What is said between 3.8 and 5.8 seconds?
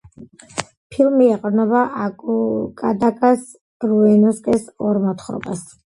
რიუნოსკეს ორ მოთხრობას.